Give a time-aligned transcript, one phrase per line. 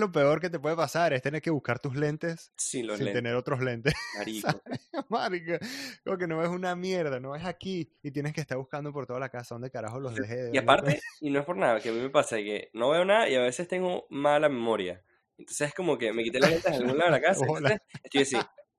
[0.00, 3.06] lo peor que te puede pasar es tener que buscar tus lentes Sin los sin
[3.06, 3.22] lentes.
[3.22, 3.94] tener otros lentes.
[4.18, 4.62] Marico.
[5.08, 5.58] Marica,
[6.04, 9.06] como que no ves una mierda, no ves aquí y tienes que estar buscando por
[9.06, 10.34] toda la casa dónde carajo los dejé.
[10.36, 12.90] Y ¿Dónde- aparte, y no es por nada, que a mí me pasa que no
[12.90, 15.04] veo nada y a veces tengo mala memoria.
[15.38, 17.44] Entonces es como que me quité las lentes en algún lado de la casa.
[17.46, 18.36] Entonces estoy así,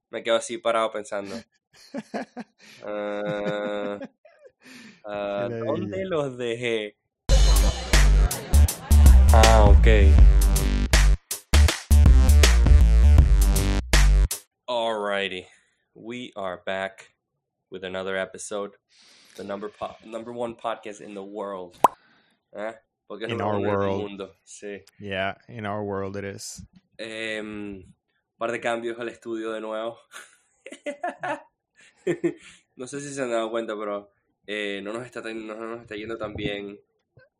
[0.09, 1.35] me quedo así parado pensando.
[2.83, 3.99] ah,
[5.03, 6.97] Qué ¿Dónde los dejé?
[9.33, 9.88] Ah, ok.
[14.71, 15.48] Alrighty,
[15.95, 17.11] we are back
[17.70, 18.71] with another episode,
[19.35, 21.77] the number po- number one podcast in the world.
[22.55, 22.71] ¿Eh?
[23.05, 24.02] Porque In our uno en el world.
[24.02, 24.31] mundo.
[24.45, 24.80] Sí.
[24.97, 26.63] Yeah, in our world it is.
[26.97, 27.84] Em,
[28.39, 29.97] par de cambios al estudio de nuevo.
[32.77, 34.09] no sé si se han dado cuenta, pero
[34.47, 36.80] eh, no, nos está, no nos está yendo tan bien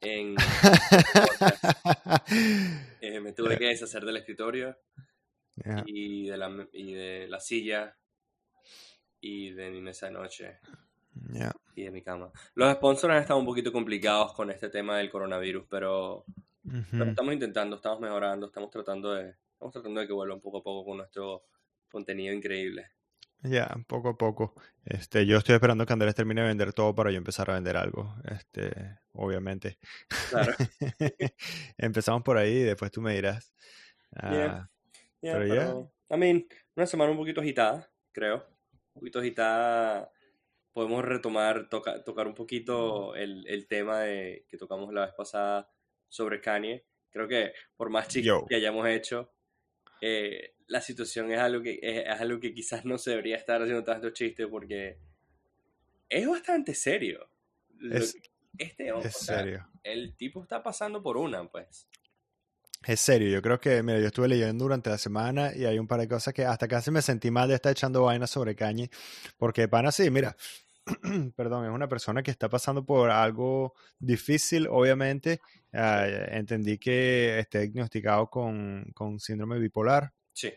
[0.02, 0.36] en
[3.00, 4.76] eh, me tuve que deshacer del escritorio
[5.64, 7.96] Yeah, y de la, y de la silla
[9.20, 10.60] y de mi mesa de noche
[11.32, 11.54] yeah.
[11.76, 12.32] y de mi cama.
[12.56, 16.26] Los sponsors han estado un poquito complicados con este tema del coronavirus, pero,
[16.92, 20.86] estamos intentando, estamos mejorando, estamos tratando de, estamos tratando de que vuelvan poco a poco
[20.86, 21.46] con nuestro
[21.90, 22.92] contenido increíble.
[23.44, 24.54] Ya, poco a poco.
[24.86, 27.76] Este, yo estoy esperando que Andrés termine de vender todo para yo empezar a vender
[27.76, 28.16] algo.
[28.26, 29.80] Este, obviamente.
[30.30, 30.54] Claro.
[31.78, 33.52] Empezamos por ahí y después tú me dirás.
[34.22, 34.71] Yeah.
[35.24, 35.54] Ah, Ya, Pero ya.
[35.62, 38.46] pero, I mean, una semana un poquito agitada, creo.
[38.94, 40.12] Un poquito agitada.
[40.74, 45.70] Podemos retomar, toca- tocar un poquito el, el tema de, que tocamos la vez pasada
[46.08, 46.86] sobre Kanye.
[47.10, 48.46] Creo que por más chistes Yo.
[48.48, 49.32] que hayamos hecho,
[50.00, 53.62] eh, la situación es algo que es, es algo que quizás no se debería estar
[53.62, 54.98] haciendo tanto chiste porque
[56.10, 57.28] es bastante serio.
[57.92, 58.18] Es-
[58.58, 59.68] este hombre, es o sea, serio.
[59.84, 61.90] el tipo está pasando por una, pues.
[62.84, 65.88] Es serio, yo creo que, mira, yo estuve leyendo durante la semana y hay un
[65.88, 68.90] par de cosas que hasta casi me sentí mal de estar echando vainas sobre Kanye,
[69.38, 70.36] porque pana sí, mira,
[71.36, 75.42] perdón, es una persona que está pasando por algo difícil, obviamente,
[75.74, 80.52] ah, entendí que está diagnosticado con, con síndrome bipolar, Sí,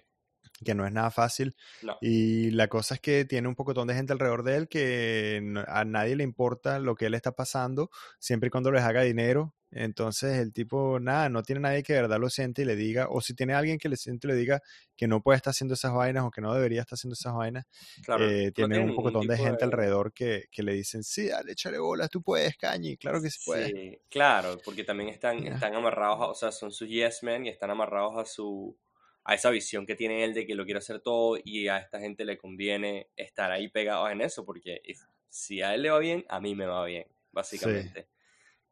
[0.65, 1.99] que no es nada fácil, no.
[2.01, 5.85] y la cosa es que tiene un pocotón de gente alrededor de él que a
[5.85, 9.55] nadie le importa lo que él está pasando, siempre y cuando les haga dinero.
[9.75, 13.09] Entonces el tipo, nada, no tiene nadie que de verdad lo siente y le diga,
[13.11, 14.61] o si tiene alguien que le siente y le diga
[14.97, 17.65] que no puede estar haciendo esas vainas o que no debería estar haciendo esas vainas,
[18.03, 21.53] Claro, eh, no tiene un pocotón de gente alrededor que, que le dicen, sí, dale,
[21.53, 23.73] échale bolas, tú puedes, Cañi, claro que sí puedes.
[23.77, 27.49] Sí, claro, porque también están, están amarrados, a- o sea, son sus yes men y
[27.49, 28.79] están amarrados a su
[29.27, 31.99] a esa visión que tiene él de que lo quiere hacer todo y a esta
[31.99, 35.99] gente le conviene estar ahí pegados en eso porque if- si a él le va
[35.99, 38.09] bien, a mí me va bien, básicamente.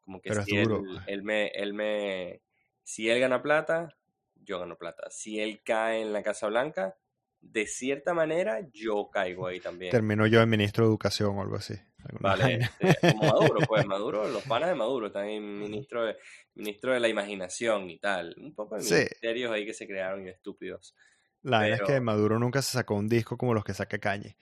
[0.03, 0.69] Como que Pero si él,
[1.07, 2.41] él me él me
[2.83, 3.95] si él gana plata,
[4.35, 5.09] yo gano plata.
[5.09, 6.97] Si él cae en la Casa Blanca,
[7.43, 9.91] de cierta manera yo caigo ahí también.
[9.91, 11.75] Termino yo de ministro de educación o algo así.
[12.19, 16.17] Vale, este, como Maduro, pues Maduro, los panas de Maduro, también ministro de,
[16.55, 18.35] ministro de la imaginación y tal.
[18.37, 18.93] Un poco de Sí.
[18.95, 20.95] ministerios ahí que se crearon y estúpidos.
[21.41, 24.35] La vaina es que Maduro nunca se sacó un disco como los que saca Cañi.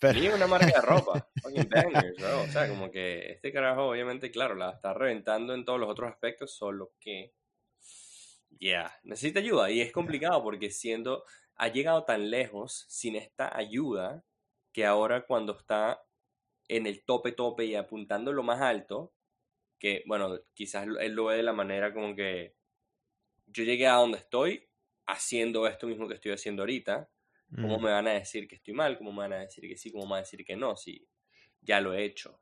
[0.00, 1.30] Pero, una marca de ropa.
[1.44, 6.10] O sea, como que este carajo, obviamente, claro, la está reventando en todos los otros
[6.10, 7.34] aspectos, solo que,
[8.58, 9.70] yeah, necesita ayuda.
[9.70, 11.24] Y es complicado porque siendo,
[11.56, 14.24] ha llegado tan lejos sin esta ayuda
[14.72, 16.02] que ahora cuando está
[16.68, 19.12] en el tope tope y apuntando lo más alto,
[19.78, 22.54] que bueno, quizás él lo ve de la manera como que
[23.46, 24.68] yo llegué a donde estoy
[25.06, 27.10] haciendo esto mismo que estoy haciendo ahorita,
[27.58, 28.98] ¿cómo mm, me van a decir que estoy mal?
[28.98, 29.90] ¿Cómo me van a decir que sí?
[29.92, 30.76] ¿Cómo me van a decir que no?
[30.76, 31.06] Si
[31.60, 32.40] ya lo he hecho.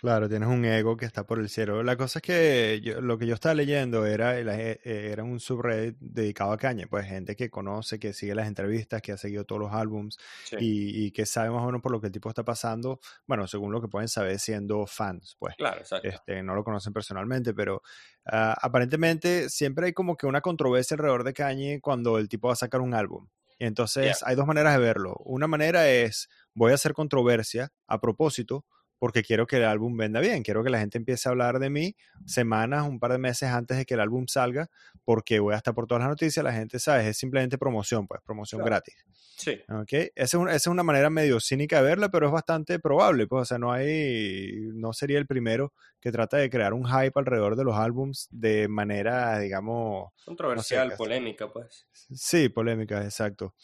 [0.00, 1.82] Claro, tienes un ego que está por el cielo.
[1.82, 5.40] La cosa es que yo- lo que yo estaba leyendo era, el- eh, era un
[5.40, 9.44] subreddit dedicado a Kanye, pues gente que conoce, que sigue las entrevistas, que ha seguido
[9.44, 12.12] todos los álbums Sí, y, y que sabe más o menos por lo que el
[12.12, 15.56] tipo está pasando, bueno, según lo que pueden saber siendo fans, pues.
[15.56, 16.24] claro, exacto.
[16.24, 17.82] Este, no lo conocen personalmente, pero
[18.26, 22.52] ah, aparentemente siempre hay como que una controversia alrededor de Kanye cuando el tipo va
[22.52, 23.26] a sacar un álbum.
[23.58, 25.16] Entonces hay dos maneras de verlo.
[25.24, 28.64] Una manera es, voy a hacer controversia a propósito
[28.98, 31.70] porque quiero que el álbum venda bien, quiero que la gente empiece a hablar de
[31.70, 31.96] mí
[32.26, 34.68] semanas, un par de meses antes de que el álbum salga,
[35.08, 38.20] porque voy a estar por todas las noticias, la gente sabe, es simplemente promoción, pues
[38.20, 38.72] promoción Claro.
[38.72, 38.94] gratis.
[39.38, 39.90] Sí, ¿ok?
[39.90, 43.26] Esa es, una, esa es una manera medio cínica de verla, pero es bastante probable,
[43.26, 47.12] pues, o sea, no hay, no sería el primero que trata de crear un hype
[47.14, 51.86] alrededor de los álbums de manera, digamos, controversial, polémica, pues.
[51.90, 53.54] sí, polémica, exacto.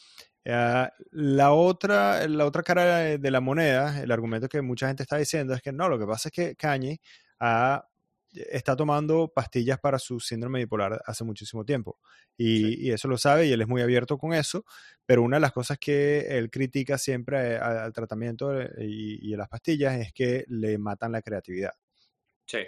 [0.46, 5.18] Ah, la otra, la otra cara de la moneda, el argumento que mucha gente está
[5.18, 7.02] diciendo es que no, lo que pasa es que Kanye
[7.38, 7.86] ha
[8.50, 11.98] está tomando pastillas para su síndrome bipolar hace muchísimo tiempo.
[12.36, 14.64] Y, eso lo sabe y él es muy abierto con eso.
[15.06, 19.48] Pero una de las cosas que él critica siempre al tratamiento y, y a las
[19.48, 21.72] pastillas es que le matan la creatividad.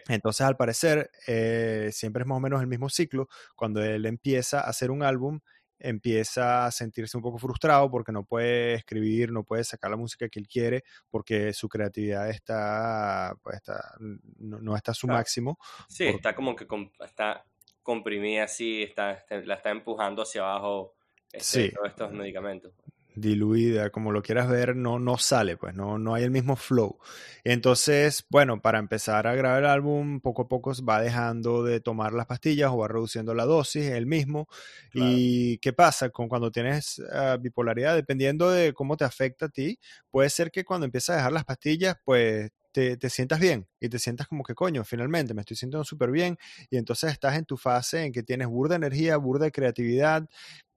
[0.08, 3.28] Entonces, al parecer, eh, siempre es más o menos el mismo ciclo.
[3.54, 5.40] Cuando él empieza a hacer un álbum,
[5.78, 10.28] empieza a sentirse un poco frustrado porque no puede escribir, no puede sacar la música
[10.28, 13.94] que él quiere, porque su creatividad está, pues está
[14.38, 15.58] no, está a su máximo.
[15.88, 16.66] Sí, está como que
[17.04, 17.44] está
[17.82, 20.94] comprimida así, está, este, la está empujando hacia abajo
[21.32, 22.72] este, todos estos medicamentos.
[23.16, 26.98] Diluida, como lo quieras ver, no, no sale, pues no, no hay el mismo flow.
[27.44, 32.12] Entonces, bueno, para empezar a grabar el álbum, poco a poco va dejando de tomar
[32.12, 34.48] las pastillas o va reduciendo la dosis, él mismo.
[34.92, 37.94] ¿Y qué pasa con cuando tienes ah, bipolaridad?
[37.96, 39.78] Dependiendo de cómo te afecta a ti,
[40.10, 43.88] puede ser que cuando empiezas a dejar las pastillas, pues te, te, sientas bien y
[43.88, 46.36] te sientas como que coño, finalmente me estoy sintiendo súper bien
[46.68, 50.28] y entonces estás en tu fase en que tienes burda energía, burda creatividad,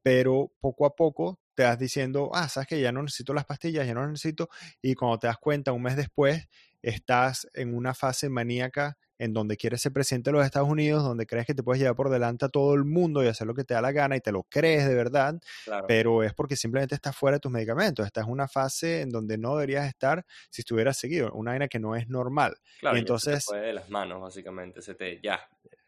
[0.02, 3.86] pero poco a poco te vas diciendo, ah, sabes que ya no necesito las pastillas,
[3.86, 4.48] ya no las necesito,
[4.82, 6.48] y cuando te das cuenta un mes después,
[6.82, 11.26] estás en una fase maníaca en donde quieres ser presidente de los Estados Unidos, donde
[11.26, 13.66] crees que te puedes llevar por delante a todo el mundo y hacer lo que
[13.66, 15.38] te da la gana y te lo crees de verdad,
[15.86, 19.38] pero es porque simplemente estás fuera de tus medicamentos, estás en una fase en donde
[19.38, 22.56] no deberías estar si estuvieras seguido, una vaina que no es normal.
[22.80, 23.44] Claro, y entonces...
[23.44, 25.42] Se te fue de las manos, básicamente, se te, ya.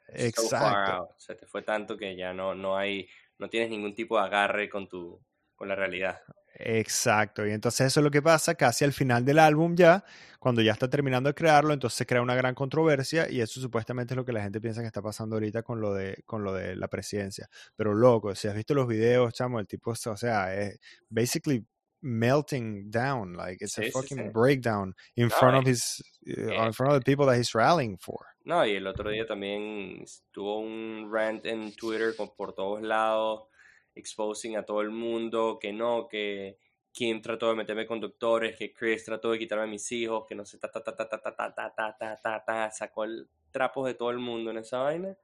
[0.10, 1.16] Exacto.
[1.18, 3.08] se te fue tanto que ya no, no hay,
[3.40, 5.18] no tienes ningún tipo de agarre con tu,
[5.62, 6.20] con la realidad.
[6.56, 10.04] Exacto, y entonces eso es lo que pasa casi al final del álbum ya,
[10.40, 14.16] cuando ya está terminando de crearlo, entonces se crea una gran controversia y eso supuestamente
[14.16, 16.52] es lo que la gente piensa que está pasando ahorita con lo de, con lo
[16.52, 17.48] de la presidencia.
[17.76, 20.80] Pero loco, si has visto los videos, chamo, el tipo, o sea, es
[21.10, 21.64] basically
[22.02, 27.00] melting down, like it's a fucking breakdown in front of his, uh, in front of
[27.00, 28.26] the people that he's rallying for.
[28.46, 33.51] No, y el otro día también tuvo un rant en Twitter por todos lados
[33.96, 36.58] exposing a todo el mundo, que no, que
[36.92, 40.46] Kim trató de meterme conductores, que Chris trató de quitarme a mis hijos, que no
[40.46, 43.86] sé, ta, ta, ta, ta, ta, ta, ta, ta, ta, ta, ta, sacó el trapo
[43.86, 45.16] de todo el mundo en esa vaina.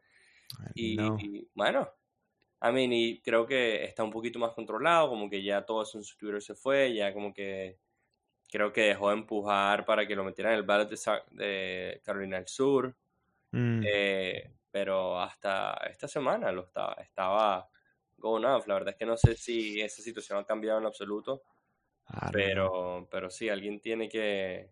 [0.74, 0.98] Y,
[1.54, 1.90] bueno,
[2.62, 5.98] a mí y creo que está un poquito más controlado, como que ya todo eso
[5.98, 7.78] en su Twitter se fue, ya como que
[8.50, 10.90] creo que dejó de empujar para que lo metieran en el ballot
[11.31, 12.96] de, Carolina del Sur.
[13.54, 17.68] Eh, pero hasta esta semana lo estaba, estaba
[18.18, 18.68] going off.
[18.68, 21.44] La verdad es que no sé si esa situación ha cambiado en absoluto.
[22.08, 24.72] Ah, pero, pero sí, alguien tiene que,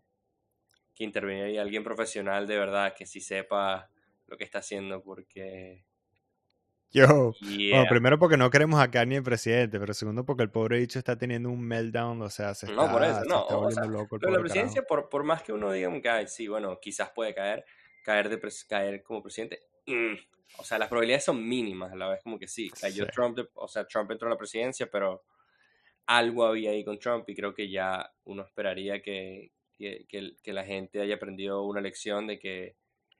[0.94, 3.90] que intervenir y alguien profesional de verdad que sí sepa
[4.26, 5.84] lo que está haciendo porque...
[6.92, 10.98] Yo, bueno, primero porque no queremos a Kanye presidente, pero segundo porque el pobre dicho
[10.98, 14.18] está teniendo un meltdown, o sea, se está, no, por eso, no, volviendo loco.
[14.18, 17.66] Pero la presidencia, por, por, más que uno diga que, sí, bueno, quizás puede caer,
[18.02, 20.14] caer, de caer como presidente, mm,
[20.58, 22.70] o sea, las probabilidades son mínimas a la vez, como que sí.
[22.70, 25.24] Cayó Trump, o sea, Trump entró a la presidencia, pero
[26.06, 30.64] algo había ahí con Trump y creo que ya uno esperaría que, que, que, la
[30.64, 32.76] gente haya aprendido una lección de que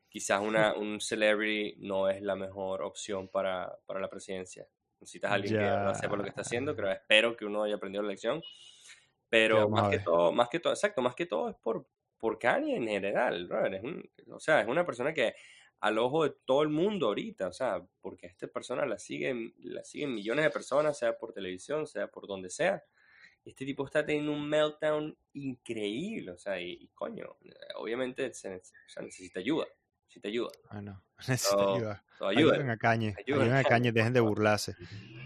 [0.09, 4.67] quizás una, un celebrity no es la mejor opción para, para la presidencia.
[5.01, 7.75] Necesitas a alguien que no sepa lo que está haciendo, pero espero que uno haya
[7.75, 8.43] aprendido la lección.
[9.29, 11.85] Pero más que todo, más que todo, exacto, más que todo es por,
[12.17, 15.35] por Kanye en general, Es o sea, es una persona que
[15.81, 19.55] al ojo de todo el mundo ahorita, o sea, porque a esta persona la siguen,
[19.59, 22.83] la siguen millones de personas, sea por televisión, sea por donde sea.
[23.45, 27.37] Este tipo está teniendo un meltdown increíble, o sea, y, coño,
[27.77, 28.61] obviamente se,
[29.01, 29.67] necesita ayuda,
[30.03, 30.51] necesita ayuda.
[30.73, 32.05] Bueno, necesita ayuda.
[32.21, 34.75] ayuden a Cañe, ayuden, a Cañe, dejen de burlarse.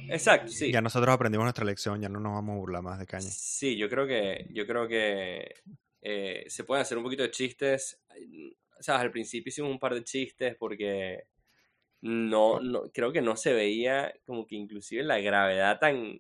[0.09, 0.71] Exacto, sí.
[0.71, 3.31] Ya nosotros aprendimos nuestra lección, ya no nos vamos a burlar más de Cañe.
[3.31, 5.55] Sí, yo creo que, yo creo que
[6.03, 8.03] eh, se pueden hacer un poquito de chistes
[8.83, 11.25] sea, Al principio hicimos un par de chistes porque
[12.03, 16.19] no, no, creo que no se veía como que inclusive la gravedad tan,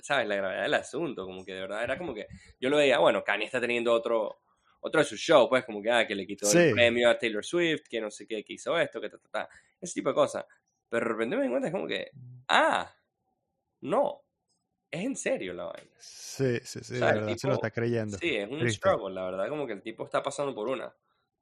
[0.00, 0.26] ¿sabes?
[0.28, 2.26] La gravedad del asunto, como que de verdad era como que
[2.58, 4.40] yo lo veía, bueno, Kanye está teniendo otro,
[4.80, 7.44] otro de sus shows, pues como que, ah, que le quitó el premio a Taylor
[7.44, 9.48] Swift, que no sé qué, que hizo esto, que ta, ta, ta,
[9.80, 10.44] ese tipo de cosas.
[10.88, 12.10] Pero de repente me di cuenta, es como que,
[12.48, 12.92] ah,
[13.82, 14.24] no,
[14.90, 15.96] es en serio la vaina.
[15.98, 18.18] Sí, sí, sí, la verdad se lo está creyendo.
[18.18, 20.92] Sí, es un struggle, la verdad, como que el tipo está pasando por una.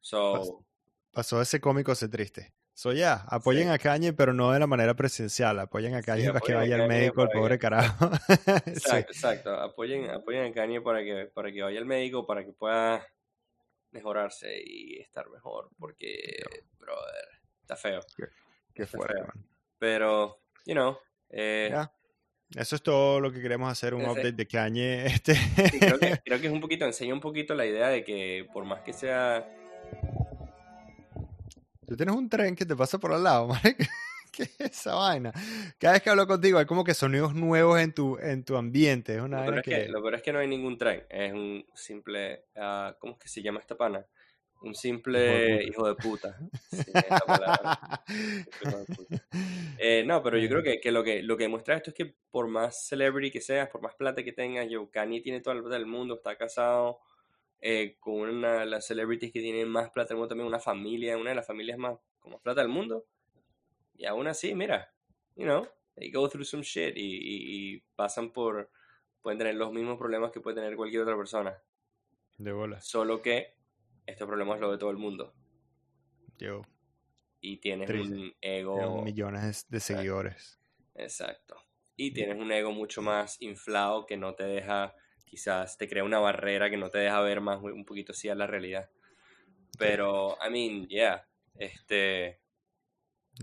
[0.00, 0.64] So,
[1.12, 2.54] pasó ese cómico ese triste.
[2.78, 5.58] So ya, apoyen a Kanye, pero no de la manera presencial.
[5.58, 8.06] Apoyen a Kanye para que vaya al médico, el pobre carajo.
[8.66, 9.52] exacto, exacto.
[9.52, 13.04] Apoyen, apoyen a Kanye para que, para que vaya al médico, para que pueda
[13.90, 15.70] mejorarse y estar mejor.
[15.76, 16.40] Porque,
[16.78, 17.24] brother,
[17.62, 18.00] está feo.
[18.72, 19.24] Qué, fuerte,
[19.80, 20.96] Pero, you know.
[21.30, 21.74] Eh,
[22.54, 25.06] Eso es todo lo que queremos hacer, un update de Kanye.
[25.06, 25.34] Este.
[25.80, 28.64] creo, que, creo que es un poquito, enseña un poquito la idea de que por
[28.64, 29.52] más que sea
[31.88, 33.85] Tú tienes un tren que te pasa por al lado, marico.
[34.30, 35.33] ¿Qué es esa vaina?
[35.78, 39.16] Cada vez que hablo contigo hay como que sonidos nuevos en tu, en tu ambiente.
[39.16, 39.73] Es una lo, peor que...
[39.73, 41.04] es que, lo peor es que no hay ningún tren.
[41.09, 42.45] Es un simple.
[42.54, 44.04] Uh, ¿Cómo es que se llama esta pana?
[44.61, 46.38] Un simple hijo de puta.
[46.71, 46.85] Sí,
[49.78, 52.14] eh, no, pero yo creo que, que, lo que lo que demuestra esto es que
[52.30, 55.62] por más celebrity que seas, por más plata que tengas, yo, Kanye tiene toda la
[55.62, 56.99] plata del mundo, está casado
[57.60, 61.16] eh, con una de las celebrities que tienen más plata del mundo, también una familia,
[61.16, 63.06] una de las familias más con más plata del mundo.
[63.94, 64.92] Y aún así, mira,
[65.34, 68.70] you know, they go through some shit y, y, y pasan por,
[69.20, 71.60] pueden tener los mismos problemas que puede tener cualquier otra persona.
[72.36, 72.80] De bola.
[72.80, 73.56] Solo que
[74.06, 75.34] este problema es lo de todo el mundo.
[76.38, 76.62] Yo.
[77.40, 79.02] Y tienes un ego.
[79.02, 80.60] millones de seguidores.
[80.94, 81.56] Exacto.
[81.96, 84.94] Y tienes un ego mucho más inflado que no te deja,
[85.28, 88.35] quizás te crea una barrera que no te deja ver más un poquito así a
[88.35, 88.90] la realidad.
[89.78, 91.25] Pero, I mean, yeah.
[91.54, 92.40] Este.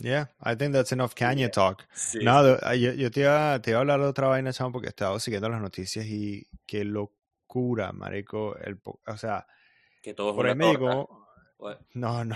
[0.02, 1.88] Yeah, I think that's enough Kanye talk.
[1.94, 4.88] Sí, no, yo, yo, te, iba, te iba a hablar de otra vaina, chamo, porque
[4.88, 8.58] he estado siguiendo las noticias y qué locura, marico.
[8.58, 9.48] El, o sea,
[10.02, 11.26] que todo por ahí me llegó.
[11.94, 12.36] No, no,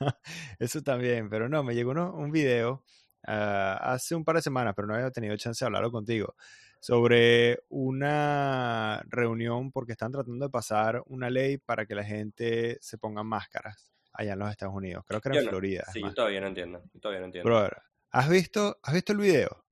[0.00, 0.16] no,
[0.58, 2.84] eso también, pero no, me llegó uno, un video
[3.26, 6.36] uh, hace un par de semanas, pero no había tenido chance de hablarlo contigo,
[6.84, 12.98] sobre una reunión porque están tratando de pasar una ley para que la gente se
[12.98, 15.02] ponga máscaras allá en los Estados Unidos.
[15.08, 15.84] Creo que era en no, Florida.
[15.94, 16.82] Sí, yo todavía no entiendo.
[17.00, 17.48] Todavía no entiendo.
[17.48, 17.78] Brother,
[18.10, 19.64] ¿has visto, ¿has visto el video?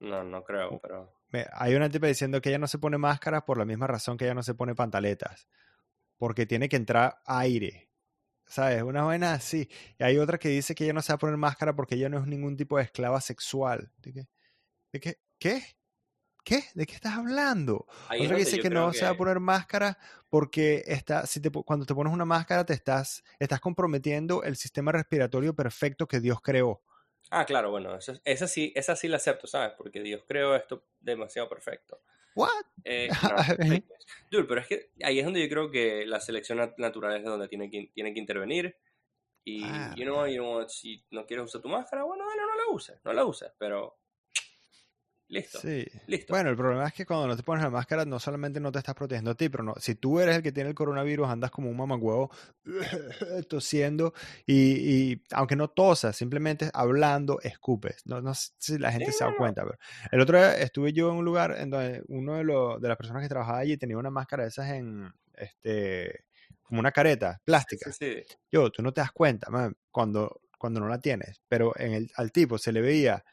[0.00, 1.10] No, no creo, pero...
[1.54, 4.26] Hay una tipa diciendo que ella no se pone máscaras por la misma razón que
[4.26, 5.48] ella no se pone pantaletas
[6.18, 7.88] porque tiene que entrar aire.
[8.44, 8.82] ¿Sabes?
[8.82, 9.66] Una vaina así.
[9.98, 12.10] Y hay otra que dice que ella no se va a poner máscara porque ella
[12.10, 13.90] no es ningún tipo de esclava sexual.
[13.96, 14.28] ¿De qué?
[14.92, 15.20] ¿De qué?
[15.38, 15.79] ¿Qué?
[16.50, 16.64] ¿Qué?
[16.74, 17.86] ¿De qué estás hablando?
[18.08, 19.96] Ahí Otra que dice que no se va a que- poner máscara
[20.28, 24.90] porque está, si te, cuando te pones una máscara te estás, estás comprometiendo el sistema
[24.90, 26.82] respiratorio perfecto que Dios creó.
[27.30, 29.74] Ah, claro, bueno, eso, esa, sí, esa sí la acepto, ¿sabes?
[29.78, 32.00] Porque Dios creó esto demasiado perfecto.
[32.34, 32.48] ¿What?
[32.82, 33.78] Eh, no.
[34.32, 37.24] Dude, pero es que ahí es donde yo creo que la selección nat- natural es
[37.24, 38.76] donde tiene que, tiene que intervenir.
[39.44, 39.94] Y, Ah.
[39.96, 42.98] you know, you know si no quieres usar tu máscara, bueno, dale, no la uses,
[43.04, 43.96] no la uses, pero
[45.30, 45.86] listo, Sí.
[46.06, 46.34] listo.
[46.34, 48.78] Bueno, el problema es que cuando no te pones la máscara, no solamente no te
[48.78, 51.50] estás protegiendo a ti, pero no, si tú eres el que tiene el coronavirus, andas
[51.50, 52.30] como un mamagüevo
[53.48, 54.12] tosiendo
[54.46, 58.02] y, y aunque no tosas, simplemente hablando, escupes.
[58.06, 59.78] No, no sé si la gente Sí, se da cuenta, pero
[60.12, 62.96] el otro día estuve yo en un lugar en donde uno de, los de las
[62.96, 66.24] personas que trabajaba allí tenía una máscara de esas en, este,
[66.62, 67.90] como una careta plástica.
[67.92, 68.36] Sí, sí.
[68.50, 72.10] Yo, tú no te das cuenta, man, cuando, cuando no la tienes, pero en el,
[72.16, 73.24] al tipo se le veía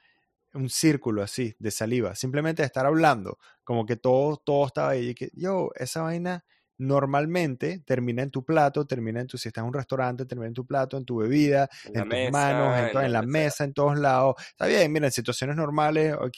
[0.57, 5.09] un círculo así de saliva, simplemente de estar hablando, como que todo, todo estaba ahí.
[5.09, 6.45] Y que, yo, esa vaina
[6.79, 10.53] normalmente termina en tu plato, termina en tu, si estás en un restaurante, termina en
[10.53, 13.11] tu plato, en tu bebida, En la en tus mesa, manos, en, en to- en
[13.13, 14.35] la mesa, en todos lados.
[14.49, 16.35] Está bien, mira, en situaciones normales, ok,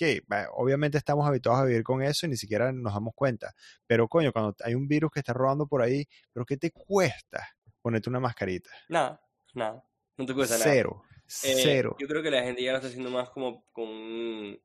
[0.54, 3.54] obviamente estamos habituados a vivir con eso y ni siquiera nos damos cuenta.
[3.88, 7.50] Pero coño, cuando hay un virus que está rodando por ahí, ¿pero qué te cuesta
[7.82, 8.70] ponerte una mascarita?
[8.90, 9.22] Nada,
[9.54, 9.84] nada,
[10.18, 10.76] no te cuesta nada.
[10.76, 11.04] Cero,
[11.44, 11.96] Eh, cero.
[12.00, 14.60] Yo creo que la gente ya lo está haciendo más como con un,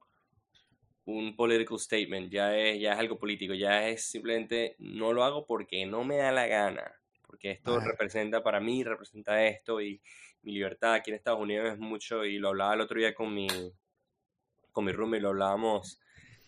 [1.05, 5.45] un political statement, ya es, ya es algo político, ya es simplemente no lo hago
[5.47, 6.91] porque no me da la gana,
[7.27, 10.01] porque esto representa para mí, representa esto y
[10.43, 13.35] mi libertad aquí en Estados Unidos es mucho, y lo hablaba el otro día con
[13.35, 13.47] mi,
[14.73, 16.01] con mi roommate, lo hablábamos,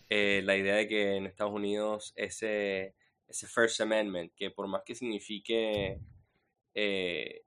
[0.09, 2.95] eh, la idea de que en Estados Unidos ese,
[3.29, 6.01] ese First Amendment, que por más que signifique
[6.75, 7.43] eh,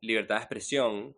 [0.00, 1.16] libertad de expresión,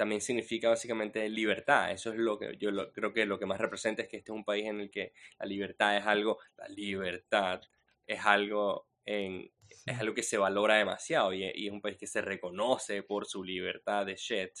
[0.00, 1.90] también significa básicamente libertad.
[1.92, 4.32] Eso es lo que yo lo- creo que lo que más representa es que este
[4.32, 7.60] es un país en el que la libertad es algo, la libertad
[8.06, 9.52] es algo en
[9.86, 13.26] es algo que se valora demasiado y, y es un país que se reconoce por
[13.26, 14.52] su libertad de shit.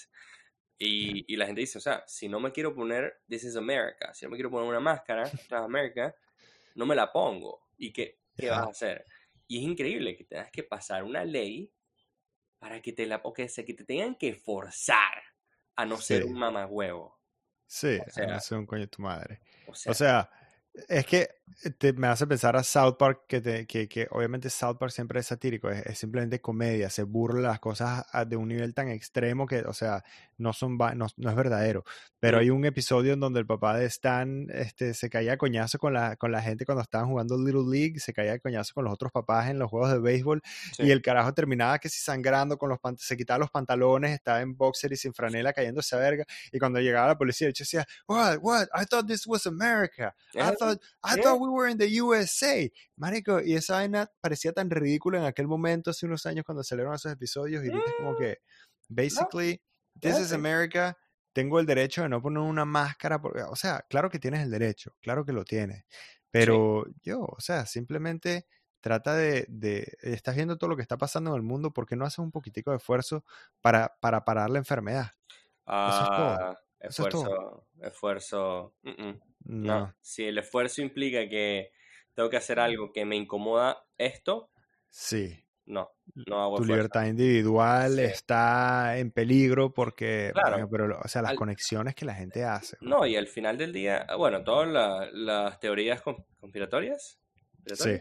[0.78, 4.14] Y, y la gente dice, o sea, si no me quiero poner This is America,
[4.14, 6.14] si no me quiero poner una máscara, esta es América,
[6.74, 7.68] no me la pongo.
[7.78, 9.06] ¿Y qué, qué vas a hacer?
[9.48, 11.72] Y es increíble que tengas que pasar una ley
[12.58, 15.22] para que te la o que, se- que te tengan que forzar
[15.80, 17.18] a no ser un mamagüevo.
[17.66, 19.40] Sí, o sea- no sé un coño de tu madre.
[19.66, 20.30] O sea, O sea,
[20.88, 21.28] es que
[21.78, 25.20] te- me hace pensar a South Park, que, te- que, que obviamente South Park siempre
[25.20, 28.72] es satírico, es, es simplemente comedia, se burla de las cosas a- de un nivel
[28.74, 30.04] tan extremo que, o sea,
[30.38, 31.84] no, son, va- no, no es verdadero.
[32.20, 32.40] Pero Mm.
[32.40, 35.94] hay un episodio en donde el papá de Stan este, se caía a coñazo con
[35.94, 38.92] la, con la gente cuando estaban jugando Little League, se caía a coñazo con los
[38.92, 40.42] otros papás en los juegos de béisbol
[40.76, 40.82] sí.
[40.84, 44.54] y el carajo terminaba que si sangrando con los se quitaba los pantalones, estaba en
[44.56, 46.24] boxer y sin franela cayéndose a verga.
[46.52, 48.38] Y cuando llegaba la policía, el chico decía, What?
[48.42, 48.68] What?
[48.74, 50.14] I thought this was America.
[50.34, 51.22] I Eh, thought, I yeah.
[51.22, 52.70] thought we were in the USA.
[52.96, 56.94] Marico, y esa vaina parecía tan ridícula en aquel momento, hace unos años, cuando salieron
[56.94, 58.38] esos episodios, y es como que,
[58.88, 59.60] basically,
[60.00, 60.96] this is America,
[61.32, 64.50] tengo el derecho de no poner una máscara, porque, o sea, claro que tienes el
[64.50, 65.84] derecho, claro que lo tienes,
[66.30, 68.46] pero yo, o sea, simplemente
[68.80, 71.96] trata de, de, estás viendo todo lo que está pasando en el mundo, ¿por qué
[71.96, 73.24] no haces un poquitico de esfuerzo
[73.60, 75.12] para, para parar la enfermedad?
[75.66, 76.28] Eso es todo.
[76.30, 78.74] Ah, esfuerzo, esfuerzo.
[79.44, 79.94] No.
[80.00, 81.72] Si el esfuerzo implica que
[82.14, 84.50] tengo que hacer algo que me incomoda esto,
[84.88, 85.44] sí.
[85.70, 85.88] No,
[86.26, 91.94] no hago Tu libertad individual está en peligro porque, claro, pero, o sea, las conexiones
[91.94, 92.76] que la gente hace.
[92.80, 94.68] No, y al final del día, bueno, todas
[95.12, 96.02] las teorías
[96.40, 97.20] conspiratorias,
[97.72, 98.00] sí.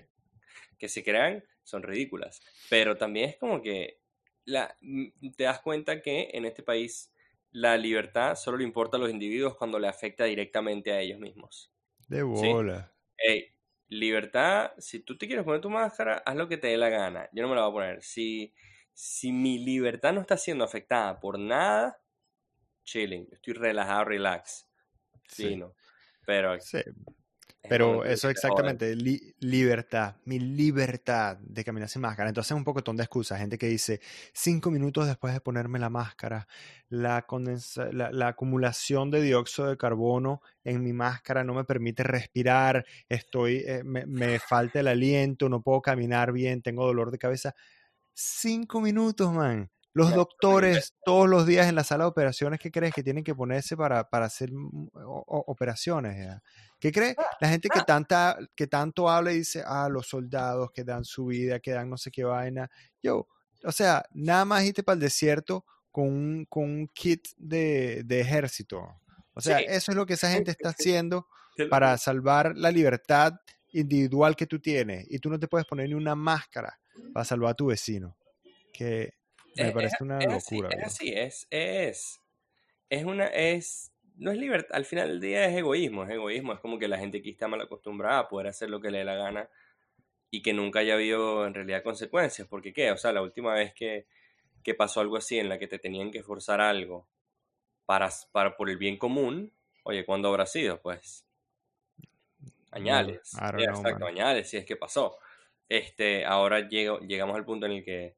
[0.79, 4.01] que se crean son ridículas, pero también es como que
[4.45, 7.13] la, mm, te das cuenta que en este país
[7.51, 11.71] la libertad solo le importa a los individuos cuando le afecta directamente a ellos mismos.
[12.07, 12.91] De bola
[13.89, 17.27] libertad, si tú te quieres poner tu máscara, haz lo que te dé la gana.
[17.33, 18.03] Yo no me la voy a poner.
[18.03, 18.53] Si,
[18.93, 21.99] si mi libertad no está siendo afectada por nada,
[22.83, 23.27] chilling.
[23.31, 24.69] Estoy relajado, relax.
[25.27, 25.75] Sí, no.
[26.25, 26.79] Pero sí.
[27.69, 32.29] Pero eso exactamente, libertad, mi libertad de caminar sin máscara.
[32.29, 33.39] Entonces es un poco de excusas.
[33.39, 34.01] Gente que dice,
[34.33, 36.47] cinco minutos después de ponerme la máscara,
[36.89, 37.25] la,
[37.91, 43.83] la, acumulación de dióxido de carbono en mi máscara no me permite respirar, estoy, eh,
[43.83, 47.55] me, me falta el aliento, no puedo caminar bien, tengo dolor de cabeza.
[48.13, 49.69] Cinco minutos, man.
[49.99, 53.35] Los doctores todos los días en la sala de operaciones, ¿qué crees que tienen que
[53.35, 56.41] ponerse para, para hacer mm, operaciones?
[56.79, 57.15] ¿Qué crees?
[57.41, 61.25] La gente que, tanta, que tanto habla y dice, ah, los soldados que dan su
[61.25, 62.69] vida, que dan no sé qué vaina.
[63.03, 63.27] Yo,
[63.63, 68.21] o sea, nada más irte para el desierto con un, con un kit de, de
[68.21, 68.81] ejército.
[69.33, 71.27] O sea, eso es lo que esa gente está haciendo
[71.69, 73.33] para salvar la libertad
[73.71, 75.05] individual que tú tienes.
[75.09, 76.79] Y tú no te puedes poner ni una máscara
[77.13, 78.17] para salvar a tu vecino.
[78.71, 79.18] Que
[79.63, 80.69] me parece una locura.
[80.71, 82.21] es así, es, es,
[82.89, 86.59] es una, es, no es libertad, al final del día es egoísmo, es egoísmo, es
[86.59, 89.03] como que la gente aquí está mal acostumbrada a poder hacer lo que le dé
[89.03, 89.49] la gana
[90.31, 93.73] y que nunca haya habido en realidad consecuencias, porque qué, o sea, la última vez
[93.73, 94.07] que,
[94.63, 97.07] que pasó algo así en la que te tenían que forzar algo
[97.85, 99.51] para, para por el bien común,
[99.83, 100.81] oye, ¿cuándo habrá sido?
[100.81, 101.25] Pues
[102.71, 105.17] añales, exacto, añales, si es que pasó.
[105.67, 108.15] Este, ahora llego, llegamos al punto en el que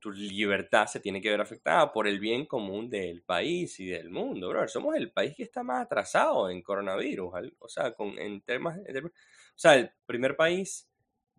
[0.00, 4.10] tu libertad se tiene que ver afectada por el bien común del país y del
[4.10, 4.66] mundo, bro.
[4.66, 9.10] Somos el país que está más atrasado en coronavirus, o sea, con, en temas, o
[9.54, 10.88] sea, el primer país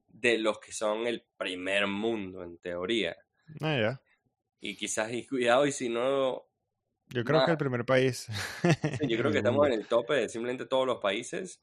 [0.07, 3.17] de los que son el primer mundo, en teoría.
[3.61, 4.01] Ah, ya.
[4.59, 6.45] Y quizás, y cuidado, y si no...
[7.09, 8.27] Yo creo que el primer país.
[9.01, 11.59] yo creo que estamos en el tope de simplemente todos los países,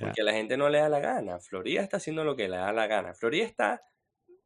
[0.00, 1.40] porque a la gente no le da la gana.
[1.40, 3.14] Florida está haciendo lo que le da la gana.
[3.14, 3.82] Florida está...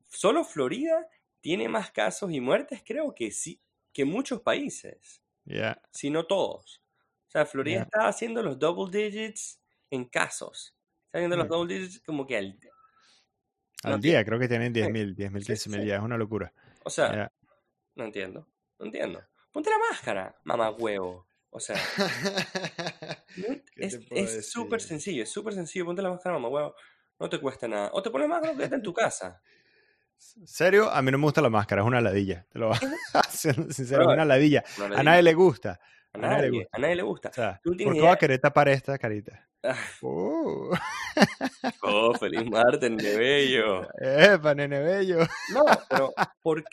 [0.09, 1.07] Solo Florida
[1.41, 3.61] tiene más casos y muertes, creo que sí,
[3.93, 5.23] que muchos países.
[5.91, 6.83] Si no todos.
[7.27, 10.77] O sea, Florida está haciendo los double digits en casos.
[11.07, 12.59] Está haciendo los double digits como que al,
[13.83, 14.25] al día.
[14.25, 15.99] Creo que tienen 10.000, 10.000, 15.000 días.
[15.99, 16.53] Es una locura.
[16.85, 17.31] O sea,
[17.95, 18.47] no entiendo.
[18.79, 19.23] No entiendo.
[19.53, 21.27] Ponte la máscara, mamá huevo.
[21.51, 21.77] O sea,
[23.77, 25.85] es súper sencillo, es súper sencillo.
[25.87, 26.75] Ponte la máscara, mamá huevo.
[27.19, 27.91] No te cuesta nada.
[27.93, 29.43] O te pones más que en tu casa.
[30.45, 30.91] ¿Serio?
[30.91, 32.47] A mí no me gusta la máscara, es una ladilla.
[32.51, 32.79] Te lo a
[33.31, 34.63] sincero, es una ladilla.
[34.95, 35.81] A nadie le gusta.
[36.13, 36.69] A, nadie, le gusta.
[36.73, 37.61] A nadie le gusta.
[37.63, 39.49] ¿Por qué va a querer tapar esta carita?
[39.63, 39.77] Ah.
[40.03, 40.73] Uh.
[41.83, 43.87] oh, feliz martes, nene bello.
[44.01, 45.19] Epa, nene bello.
[45.53, 46.15] No, pero,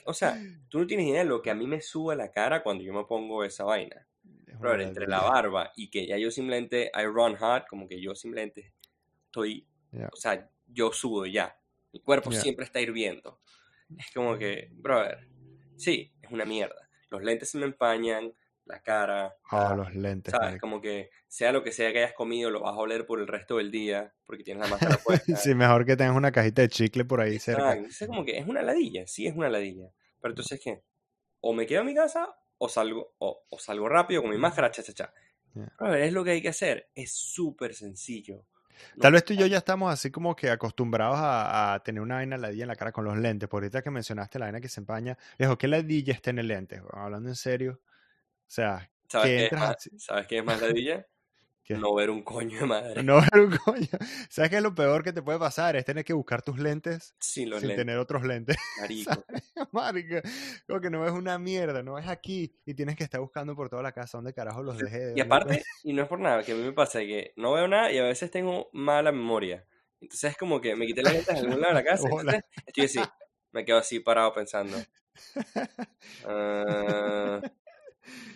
[0.05, 2.63] o sea, tú no tienes idea de lo que a mí me sube la cara
[2.63, 4.07] cuando yo me pongo esa vaina.
[4.60, 8.15] Bro, entre la barba y que ya yo simplemente, I run hot, como que yo
[8.15, 8.73] simplemente
[9.25, 9.67] estoy,
[10.12, 11.57] o sea, yo subo ya.
[11.97, 13.39] Mi cuerpo siempre está hirviendo.
[13.97, 15.27] Es como que, brother,
[15.77, 16.88] sí, es una mierda.
[17.10, 18.33] Los lentes se me empañan,
[18.65, 19.36] la cara.
[19.49, 20.31] Ah, los lentes.
[20.31, 20.62] ¿Sabes?
[20.62, 23.27] Como que sea lo que sea que hayas comido, lo vas a oler por el
[23.27, 25.36] resto del día porque tienes la máscara puesta.
[25.36, 27.73] sí, mejor que tengas una cajita de chicle por ahí cerca.
[27.73, 29.89] Es como que es una ladilla, sí es una ladilla.
[30.21, 30.83] Pero entonces, ¿qué?
[31.41, 34.83] O me quedo en mi casa o salgo, o, salgo rápido con mi máscara, cha,
[34.83, 35.13] cha, cha.
[35.97, 36.89] es lo que hay que hacer.
[36.93, 38.45] Es súper sencillo.
[39.00, 42.38] Tal vez tú y yo ya estamos así como que acostumbrados a, tener una vaina
[42.38, 43.48] ladilla en la cara con los lentes.
[43.50, 46.48] Por ahorita que mencionaste la vaina que se empaña, dijo que ladilla está en el
[46.48, 46.82] lente.
[46.92, 47.82] Hablando en serio.
[47.84, 51.06] O sea, ¿sabes, qué, es más, ¿sabes qué es más ladilla?
[51.75, 53.03] No ver un coño de madre.
[53.03, 53.88] No ver un coño.
[54.30, 55.75] ¿Sabes qué es lo peor que te puede pasar?
[55.75, 58.56] Es tener que buscar tus lentes sin, tener otros lentes.
[58.80, 59.25] Marico.
[59.71, 60.15] Marico.
[60.65, 63.69] Como que no ves una mierda, no ves aquí y tienes que estar buscando por
[63.69, 65.13] toda la casa dónde carajo los dejé.
[65.15, 67.67] Y aparte, y no es por nada, que a mí me pasa que no veo
[67.67, 69.65] nada y a veces tengo mala memoria.
[69.99, 72.08] Entonces es como que me quité las lentes en algún lado de la casa.
[72.65, 72.99] estoy así,
[73.51, 74.77] me quedo así parado pensando.
[76.25, 77.41] Ah,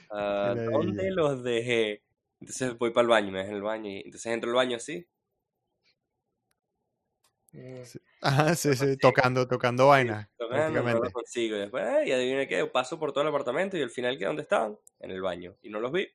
[0.10, 2.04] ah, ¿Dónde los dejé?
[2.42, 4.78] Entonces voy para el baño, me dejé en el baño y entonces entro al baño
[4.78, 5.08] así.
[7.52, 8.00] Sí.
[8.22, 10.30] Ajá, sí, sí, tocando, tocando vaina.
[10.38, 11.56] tocando, no lo consigo.
[11.56, 14.26] Y después, eh, y adivine qué, paso por todo el apartamento y al final, ¿qué?
[14.26, 14.78] ¿Dónde estaban?
[15.00, 15.56] En el baño.
[15.62, 16.08] Y no los vi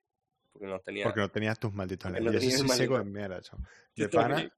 [0.56, 1.04] porque no tenía.
[1.04, 2.32] Porque no tenías tus malditos lentes.
[2.32, 3.40] No yo sí sigo en mierda,
[3.96, 4.50] De pana.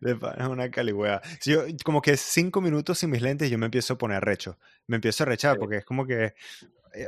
[0.00, 1.20] de pana es una caligüea.
[1.40, 4.58] Si yo, como que cinco minutos sin mis lentes, yo me empiezo a poner recho.
[4.86, 6.34] Me empiezo a rechar porque es como que.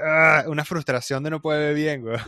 [0.02, 2.18] Ah, una frustración de no poder ver bien, güey.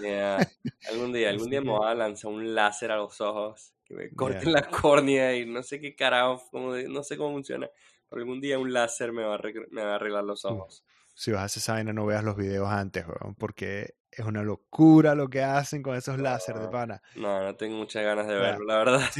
[0.91, 4.11] Algún día, algún día me voy a lanzar un láser a los ojos que me
[4.11, 7.69] corten la córnea y no sé qué carajo, como no sé cómo funciona.
[8.09, 10.85] Pero algún día un láser me va a, me va a arreglar los ojos.
[11.15, 14.43] Si vas a hacer esa vaina, no veas los videos antes, güey, porque es una
[14.43, 17.03] locura lo que hacen con esos láser de pana.
[17.17, 19.11] No, no tengo muchas ganas de verlo, la verdad.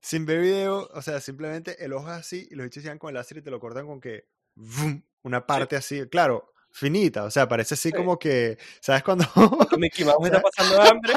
[0.00, 3.08] Sin, ver video, o sea, simplemente el ojo es así y los bichos llegan con
[3.08, 4.28] el láser y te lo cortan con que
[5.22, 9.24] una parte así, claro, finita, o sea, parece así como que, ¿sabes cuando?
[9.78, 11.14] Mickey Mouse está pasando hambre.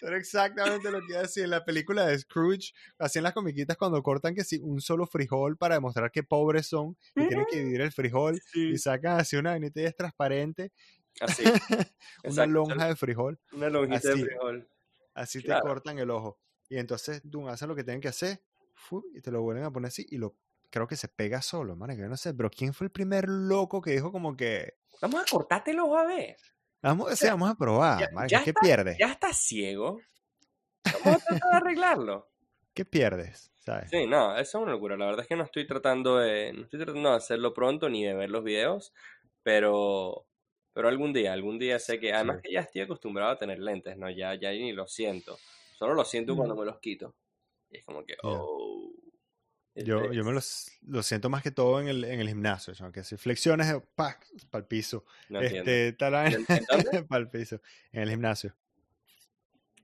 [0.00, 3.34] Pero exactamente lo que iba a decir en la película de Scrooge, así en las
[3.34, 7.46] comiquitas cuando cortan que si un solo frijol para demostrar que pobres son y tienen
[7.50, 10.72] que dividir el frijol y sacan así una vainita y es transparente.
[11.20, 11.44] Así.
[12.24, 13.38] una lonja de frijol.
[13.52, 14.68] Una lonjita de frijol.
[15.14, 16.38] Así te cortan el ojo.
[16.68, 18.42] Y entonces tú hacen lo que tienen que hacer
[19.14, 20.36] y te lo vuelven a poner así y lo
[20.74, 23.28] creo que se pega solo, man, que yo no sé, pero ¿quién fue el primer
[23.28, 24.74] loco que dijo como que...
[25.00, 26.36] Vamos a cortarte el ojo a ver.
[26.82, 28.10] Vamos, vamos a probar,
[28.44, 28.98] ¿qué pierdes?
[28.98, 30.00] Ya estás ciego.
[31.04, 32.28] Vamos a tratar de arreglarlo.
[32.74, 33.52] ¿Qué pierdes?
[33.54, 33.88] ¿Sabes?
[33.88, 34.96] Sí, no, eso es una locura.
[34.96, 38.04] La verdad es que no estoy tratando de, no estoy tratando de hacerlo pronto ni
[38.04, 38.92] de ver los videos,
[39.44, 40.26] pero,
[40.72, 43.96] pero algún día, algún día sé que, además que ya estoy acostumbrado a tener lentes,
[43.96, 44.10] ¿no?
[44.10, 45.38] Ya, ya ni lo siento.
[45.78, 47.14] Solo lo siento cuando me los quito.
[47.70, 48.63] Y es como que, oh.
[49.76, 53.02] Yo, yo me los, lo siento más que todo en el, en el gimnasio, que
[53.02, 54.20] si flexiones, para
[54.52, 55.04] el piso.
[55.28, 57.60] No este, para el piso,
[57.90, 58.54] en el gimnasio.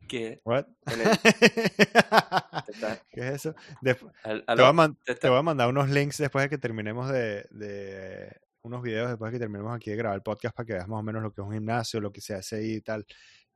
[0.06, 0.40] ¿Qué?
[0.44, 0.66] What?
[3.12, 3.54] ¿Qué es eso?
[3.82, 9.32] te, voy a mandar unos links después de que terminemos de, de, unos videos después
[9.32, 11.32] de que terminemos aquí de grabar el podcast para que veas más o menos lo
[11.32, 13.04] que es un gimnasio, lo que se hace ahí y tal.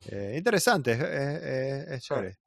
[0.09, 2.39] Eh, interesante, es, es, es chévere.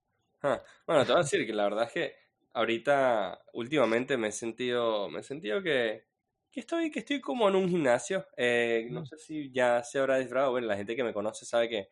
[0.42, 2.27] Ah, bueno, te voy a decir que la verdad es que
[2.58, 6.06] ahorita, últimamente me he sentido, me he sentido que,
[6.52, 8.26] que estoy, que estoy como en un gimnasio.
[8.36, 9.06] Eh, no mm.
[9.06, 10.52] sé si ya se habrá disfrutado.
[10.52, 11.90] Bueno, la gente que me conoce sabe que,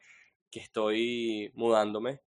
[0.49, 2.21] que estoy mudándome.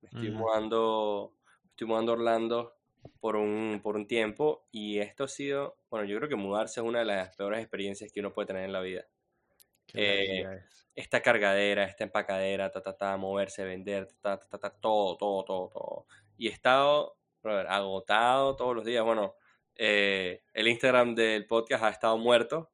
[0.00, 1.36] Me estoy mudando,
[1.70, 2.76] estoy mudando a Orlando
[3.20, 6.86] por un, por un tiempo y esto ha sido, bueno, yo creo que mudarse es
[6.86, 9.06] una de las peores experiencias que uno puede tener en la vida.
[9.94, 10.44] Eh,
[10.94, 15.68] esta cargadera, esta empacadera, ta, ta, ta, moverse, vender, ta, ta, ta, todo, todo, todo,
[15.68, 16.06] todo.
[16.36, 17.16] Y he estado
[17.48, 19.04] agotado todos los días.
[19.04, 19.34] Bueno,
[19.74, 22.72] eh, el Instagram del podcast ha estado muerto